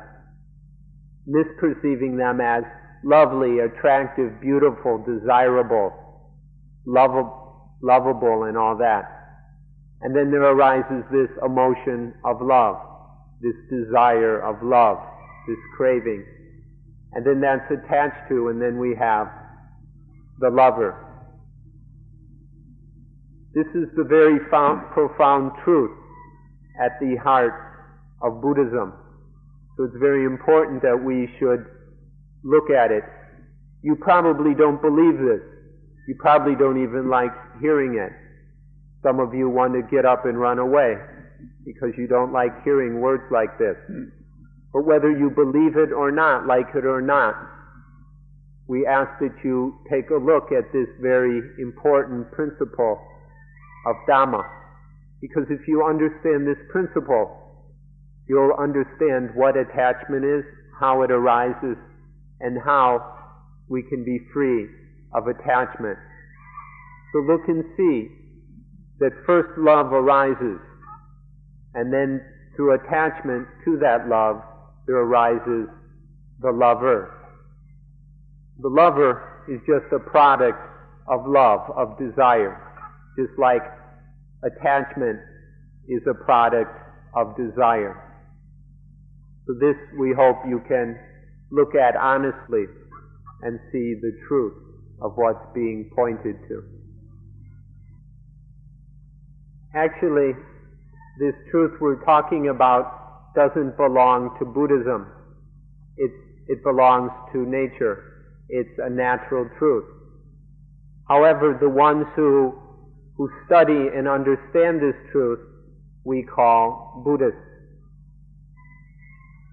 [1.27, 2.65] misperceiving them as
[3.05, 5.93] lovely, attractive, beautiful, desirable,
[6.87, 9.05] lovable, lovable and all that.
[10.03, 12.77] And then there arises this emotion of love,
[13.41, 14.99] this desire of love,
[15.47, 16.25] this craving.
[17.13, 19.27] And then that's attached to, and then we have
[20.39, 21.07] the lover.
[23.53, 25.91] This is the very found, profound truth
[26.81, 27.53] at the heart
[28.23, 28.95] of Buddhism.
[29.77, 31.67] So it's very important that we should
[32.43, 33.05] look at it.
[33.83, 35.41] You probably don't believe this.
[36.09, 38.13] You probably don't even like hearing it.
[39.03, 40.97] Some of you want to get up and run away
[41.65, 43.77] because you don't like hearing words like this.
[44.73, 47.35] But whether you believe it or not, like it or not,
[48.69, 53.01] we ask that you take a look at this very important principle
[53.87, 54.45] of Dhamma.
[55.21, 57.37] Because if you understand this principle,
[58.29, 60.45] you'll understand what attachment is,
[60.79, 61.77] how it arises,
[62.41, 63.17] and how
[63.69, 64.67] we can be free
[65.15, 65.99] of attachment.
[67.13, 68.09] So look and see
[68.99, 70.61] that first love arises,
[71.75, 72.21] and then
[72.57, 74.43] through attachment to that love,
[74.87, 75.69] there arises
[76.41, 77.17] the lover.
[78.61, 80.59] The lover is just a product
[81.09, 82.57] of love, of desire,
[83.19, 83.63] just like
[84.45, 85.19] attachment
[85.89, 86.71] is a product
[87.15, 87.97] of desire.
[89.47, 90.99] So this we hope you can
[91.51, 92.65] look at honestly
[93.43, 94.55] and see the truth
[95.01, 96.63] of what's being pointed to.
[99.75, 100.33] Actually,
[101.19, 105.07] this truth we're talking about doesn't belong to Buddhism.
[105.97, 106.11] It,
[106.49, 108.05] it belongs to nature.
[108.49, 109.85] It's a natural truth.
[111.09, 112.55] However, the ones who,
[113.17, 115.41] who study and understand this truth,
[116.05, 117.39] we call Buddhists.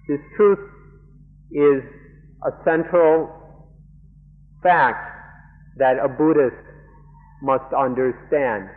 [0.08, 0.58] This truth
[1.50, 1.82] is
[2.44, 3.30] a central
[4.62, 5.08] fact
[5.76, 6.56] that a Buddhist
[7.42, 8.68] must understand.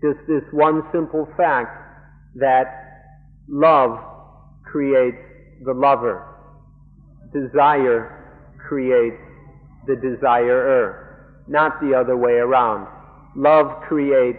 [0.00, 1.70] Just this one simple fact
[2.36, 2.66] that
[3.48, 3.98] love
[4.64, 5.16] creates
[5.64, 6.22] the lover.
[7.32, 9.16] Desire creates
[9.86, 12.86] the desirer, not the other way around.
[13.36, 14.38] Love creates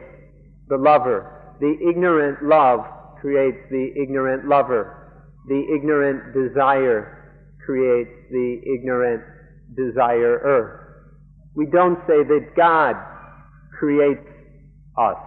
[0.69, 1.55] the lover.
[1.59, 2.81] The ignorant love
[3.19, 4.96] creates the ignorant lover.
[5.47, 7.31] The ignorant desire
[7.65, 9.23] creates the ignorant
[9.75, 11.15] desirer.
[11.55, 12.95] We don't say that God
[13.79, 14.27] creates
[14.97, 15.17] us.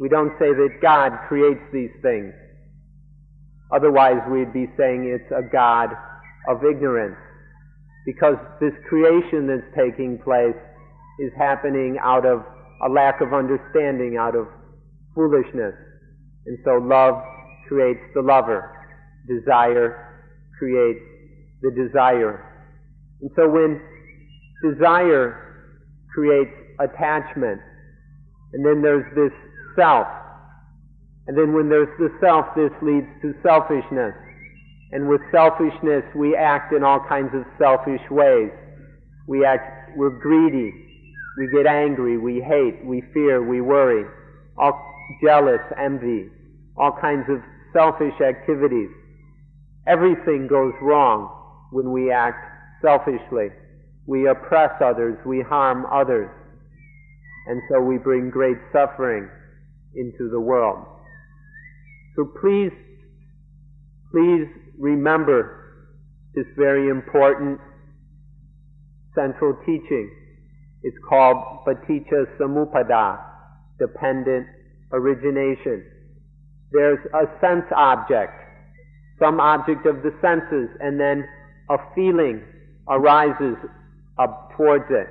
[0.00, 2.32] We don't say that God creates these things.
[3.74, 5.90] Otherwise, we'd be saying it's a God
[6.48, 7.16] of ignorance.
[8.06, 10.56] Because this creation that's taking place
[11.18, 12.44] is happening out of
[12.86, 14.46] a lack of understanding, out of
[15.14, 15.74] foolishness.
[16.46, 17.20] And so love
[17.66, 18.77] creates the lover.
[19.28, 20.24] Desire
[20.58, 21.04] creates
[21.62, 22.44] the desire.
[23.20, 23.80] And so when
[24.62, 25.74] desire
[26.12, 26.50] creates
[26.80, 27.60] attachment,
[28.52, 29.32] and then there's this
[29.76, 30.06] self,
[31.26, 34.14] and then when there's the self, this leads to selfishness.
[34.92, 38.50] And with selfishness, we act in all kinds of selfish ways.
[39.26, 40.72] We act, we're greedy.
[41.36, 42.16] We get angry.
[42.16, 42.82] We hate.
[42.84, 43.46] We fear.
[43.46, 44.06] We worry.
[44.56, 44.82] All
[45.22, 46.30] jealous, envy.
[46.78, 47.42] All kinds of
[47.74, 48.88] selfish activities.
[49.88, 51.34] Everything goes wrong
[51.72, 52.44] when we act
[52.82, 53.48] selfishly.
[54.06, 55.18] We oppress others.
[55.26, 56.30] We harm others.
[57.46, 59.28] And so we bring great suffering
[59.94, 60.84] into the world.
[62.16, 62.72] So please,
[64.12, 64.46] please
[64.78, 65.58] remember
[66.34, 67.58] this very important
[69.14, 70.10] central teaching.
[70.82, 73.18] It's called Paticca Samuppada,
[73.78, 74.46] dependent
[74.92, 75.84] origination.
[76.70, 78.32] There's a sense object,
[79.18, 81.26] some object of the senses, and then
[81.70, 82.42] a feeling
[82.88, 83.56] arises
[84.18, 85.08] up towards it,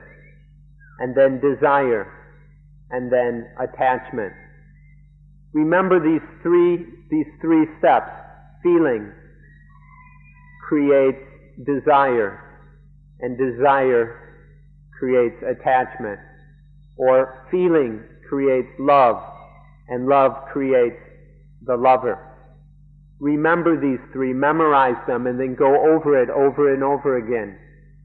[1.00, 2.12] and then desire,
[2.92, 4.34] and then attachment.
[5.54, 8.12] Remember these three, these three steps.
[8.64, 9.12] Feeling
[10.68, 11.24] creates
[11.66, 12.40] desire,
[13.22, 14.20] and desire
[15.00, 16.20] creates attachment.
[16.98, 19.22] Or feeling creates love,
[19.88, 20.98] and love creates
[21.66, 22.37] the lover.
[23.20, 27.58] Remember these three, memorize them, and then go over it over and over again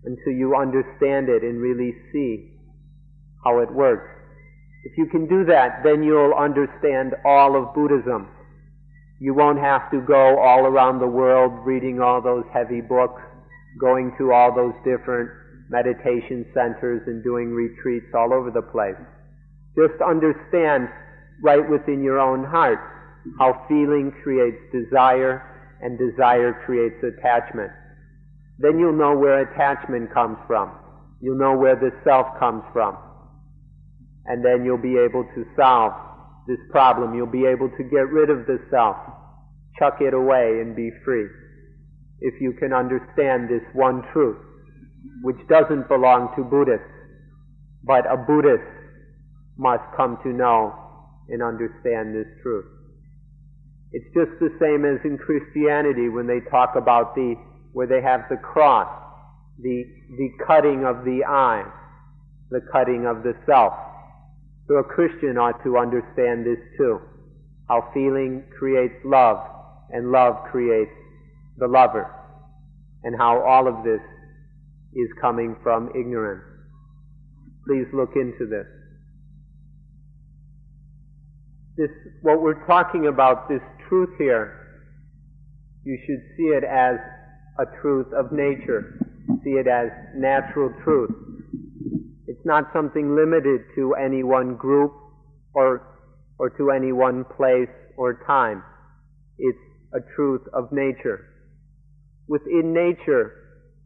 [0.05, 2.59] until you understand it and really see
[3.45, 4.09] how it works.
[4.85, 8.29] If you can do that, then you'll understand all of Buddhism.
[9.21, 13.23] You won't have to go all around the world reading all those heavy books,
[13.79, 15.31] going to all those different
[15.69, 18.99] meditation centers and doing retreats all over the place.
[19.77, 20.89] Just understand
[21.43, 22.81] right within your own heart
[23.39, 27.71] how feeling creates desire and desire creates attachment.
[28.59, 30.71] Then you'll know where attachment comes from.
[31.21, 32.97] You'll know where the self comes from
[34.27, 35.93] and then you'll be able to solve
[36.47, 37.15] this problem.
[37.15, 38.97] You'll be able to get rid of the self,
[39.79, 41.27] chuck it away, and be free.
[42.21, 44.39] If you can understand this one truth,
[45.23, 46.87] which doesn't belong to Buddhists,
[47.85, 48.63] but a Buddhist
[49.59, 50.75] must come to know
[51.29, 52.67] and understand this truth.
[53.93, 57.35] It's just the same as in Christianity when they talk about the,
[57.73, 58.89] where they have the cross,
[59.61, 59.85] the,
[60.17, 61.65] the cutting of the I,
[62.51, 63.75] the cutting of the self.
[64.67, 67.01] So a Christian ought to understand this too.
[67.69, 69.39] How feeling creates love,
[69.91, 70.91] and love creates
[71.59, 72.11] the lover.
[73.05, 74.01] And how all of this
[74.95, 76.45] is coming from ignorance.
[77.67, 78.67] Please look into this.
[81.77, 81.91] This,
[82.23, 83.61] what we're talking about, this
[83.93, 84.57] truth here,
[85.85, 86.97] you should see it as
[87.59, 88.99] a truth of nature.
[89.45, 91.11] See it as natural truth.
[92.27, 94.95] It's not something limited to any one group
[95.53, 95.83] or,
[96.39, 97.69] or to any one place
[97.99, 98.63] or time.
[99.37, 99.59] It's
[99.93, 101.29] a truth of nature.
[102.29, 103.35] Within nature,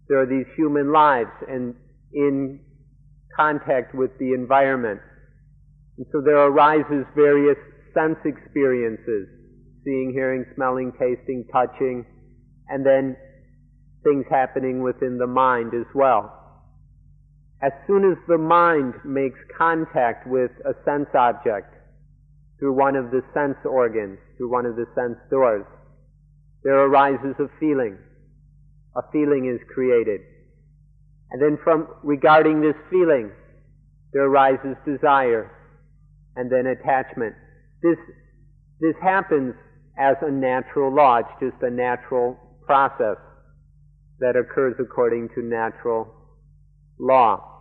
[0.08, 1.74] there are these human lives and
[2.12, 2.60] in
[3.36, 5.00] contact with the environment.
[5.98, 7.58] And so there arises various
[7.92, 9.35] sense experiences,
[9.86, 12.04] seeing, hearing, smelling, tasting, touching,
[12.68, 13.16] and then
[14.02, 16.32] things happening within the mind as well.
[17.62, 21.72] As soon as the mind makes contact with a sense object
[22.58, 25.64] through one of the sense organs, through one of the sense doors,
[26.64, 27.96] there arises a feeling.
[28.96, 30.20] A feeling is created.
[31.30, 33.30] And then from regarding this feeling,
[34.12, 35.50] there arises desire
[36.34, 37.34] and then attachment.
[37.82, 37.98] This,
[38.80, 39.54] this happens
[39.98, 41.18] as a natural law.
[41.18, 43.16] It's just a natural process
[44.20, 46.12] that occurs according to natural
[46.98, 47.52] law.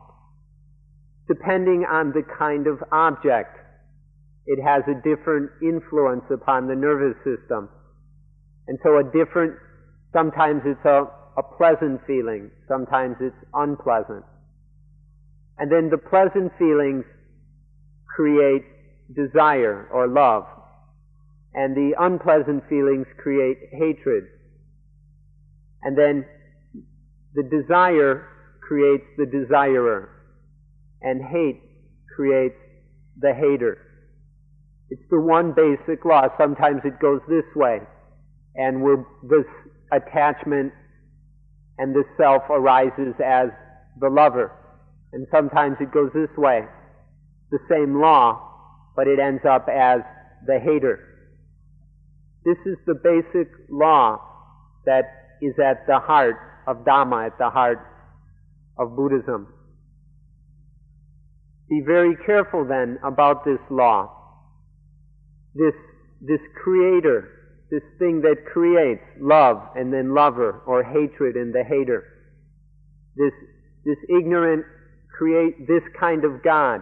[1.27, 3.57] Depending on the kind of object,
[4.45, 7.69] it has a different influence upon the nervous system.
[8.67, 9.53] And so a different,
[10.13, 11.05] sometimes it's a,
[11.37, 14.23] a pleasant feeling, sometimes it's unpleasant.
[15.57, 17.05] And then the pleasant feelings
[18.15, 18.63] create
[19.15, 20.45] desire or love.
[21.55, 24.25] And the unpleasant feelings create hatred.
[25.83, 26.25] And then
[27.33, 28.27] the desire
[28.61, 30.09] creates the desirer,
[31.01, 31.61] and hate
[32.15, 32.55] creates
[33.19, 33.77] the hater.
[34.89, 36.27] It's the one basic law.
[36.37, 37.79] Sometimes it goes this way,
[38.55, 38.83] and
[39.29, 39.45] this
[39.91, 40.73] attachment
[41.77, 43.49] and the self arises as
[43.99, 44.51] the lover.
[45.13, 46.65] And sometimes it goes this way.
[47.51, 48.41] The same law,
[48.95, 50.01] but it ends up as
[50.45, 51.14] the hater.
[52.45, 54.21] This is the basic law
[54.85, 55.03] that
[55.41, 56.37] is at the heart
[56.67, 57.79] of Dhamma, at the heart
[58.77, 59.47] of Buddhism.
[61.69, 64.11] Be very careful then about this law.
[65.55, 65.73] This,
[66.21, 67.31] this creator,
[67.71, 72.03] this thing that creates love and then lover, or hatred and the hater.
[73.15, 73.33] This,
[73.85, 74.65] this ignorant
[75.17, 76.81] create, this kind of God.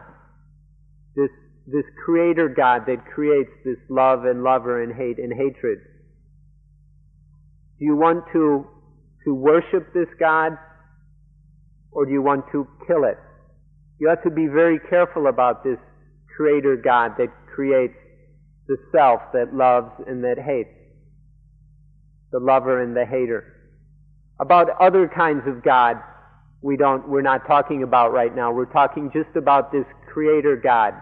[1.15, 1.29] This,
[1.65, 5.79] this creator God that creates this love and lover and hate and hatred.
[7.79, 8.67] Do you want to,
[9.25, 10.57] to worship this God?
[11.91, 13.17] Or do you want to kill it?
[13.99, 15.77] You have to be very careful about this
[16.35, 17.93] creator God that creates
[18.67, 20.69] the self that loves and that hates,
[22.31, 23.45] the lover and the hater.
[24.39, 25.97] About other kinds of God,
[26.61, 28.51] we don't, we're not talking about right now.
[28.51, 30.93] We're talking just about this creator God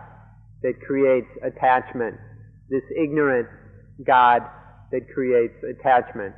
[0.64, 2.16] that creates attachment,
[2.70, 3.47] this ignorant
[4.05, 4.41] God
[4.91, 6.36] that creates attachment.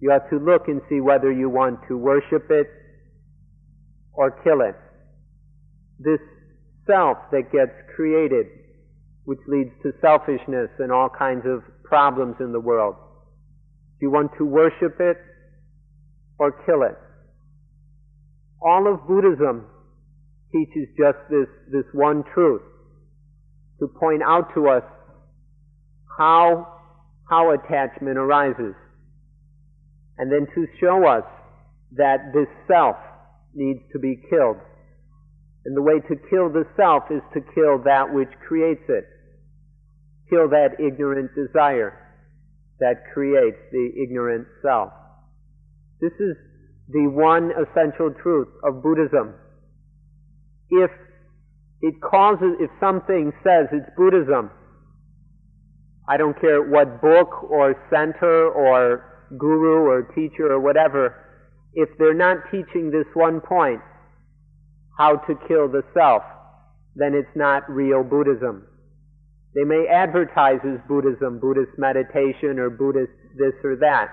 [0.00, 2.66] You have to look and see whether you want to worship it
[4.12, 4.76] or kill it.
[5.98, 6.20] This
[6.86, 8.46] self that gets created
[9.24, 12.94] which leads to selfishness and all kinds of problems in the world.
[13.98, 15.16] Do you want to worship it
[16.38, 16.96] or kill it?
[18.60, 19.66] All of Buddhism
[20.52, 22.62] teaches just this, this one truth
[23.84, 24.82] to point out to us
[26.18, 26.80] how,
[27.28, 28.74] how attachment arises
[30.16, 31.24] and then to show us
[31.96, 32.96] that this self
[33.54, 34.56] needs to be killed.
[35.64, 39.04] And the way to kill the self is to kill that which creates it
[40.30, 42.00] kill that ignorant desire
[42.80, 44.90] that creates the ignorant self.
[46.00, 46.36] This is
[46.88, 49.34] the one essential truth of Buddhism.
[50.70, 50.90] If
[51.84, 54.50] it causes, if something says it's Buddhism,
[56.08, 61.14] I don't care what book or center or guru or teacher or whatever,
[61.74, 63.82] if they're not teaching this one point,
[64.96, 66.22] how to kill the self,
[66.96, 68.66] then it's not real Buddhism.
[69.54, 74.08] They may advertise as Buddhism, Buddhist meditation, or Buddhist this or that.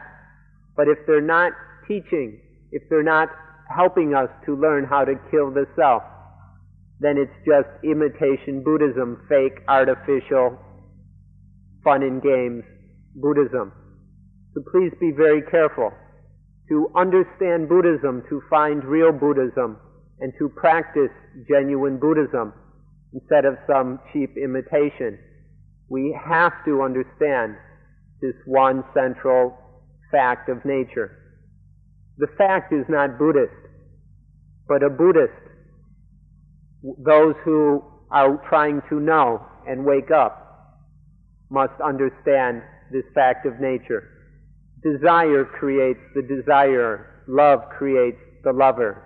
[0.75, 1.53] But if they're not
[1.87, 2.41] teaching,
[2.73, 3.29] if they're not
[3.73, 6.03] helping us to learn how to kill the self,
[7.01, 10.57] then it's just imitation Buddhism, fake, artificial,
[11.83, 12.63] fun and games
[13.15, 13.73] Buddhism.
[14.53, 15.91] So please be very careful.
[16.69, 19.77] To understand Buddhism, to find real Buddhism,
[20.21, 21.11] and to practice
[21.49, 22.53] genuine Buddhism
[23.11, 25.17] instead of some cheap imitation
[25.91, 27.57] we have to understand
[28.21, 29.57] this one central
[30.09, 31.11] fact of nature.
[32.17, 33.51] The fact is not Buddhist,
[34.69, 35.40] but a Buddhist,
[36.83, 40.41] those who are trying to know and wake up
[41.49, 42.61] must understand
[42.91, 44.07] this fact of nature.
[44.83, 49.03] Desire creates the desire, love creates the lover,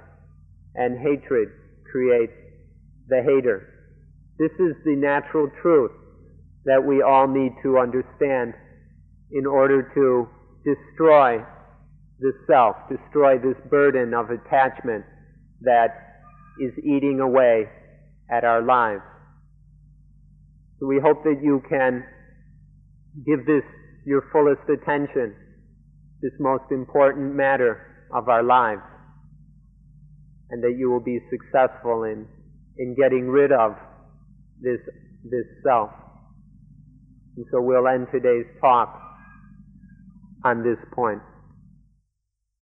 [0.76, 1.49] and hatred
[1.91, 2.34] creates
[3.09, 3.67] the hater.
[4.39, 5.91] This is the natural truth
[6.65, 8.53] that we all need to understand
[9.32, 10.28] in order to
[10.63, 11.43] destroy
[12.19, 15.05] the self, destroy this burden of attachment
[15.61, 16.05] that
[16.60, 17.66] is eating away
[18.30, 19.03] at our lives.
[20.80, 22.03] So we hope that you can
[23.26, 23.64] give this
[24.06, 25.36] your fullest attention,
[26.22, 28.82] this most important matter of our lives,
[30.49, 32.28] and that you will be successful in,
[32.78, 33.76] in getting rid of
[34.62, 34.80] this,
[35.24, 35.89] this self.
[37.38, 39.01] And so we'll end today's talk
[40.43, 41.22] on this point.